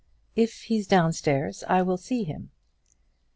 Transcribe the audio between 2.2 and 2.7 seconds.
him."